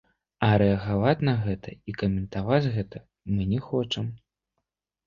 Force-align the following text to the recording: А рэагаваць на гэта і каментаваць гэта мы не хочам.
А 0.45 0.47
рэагаваць 0.61 1.25
на 1.29 1.35
гэта 1.43 1.75
і 1.91 1.95
каментаваць 2.01 2.71
гэта 2.79 3.07
мы 3.37 3.51
не 3.55 3.61
хочам. 3.71 4.05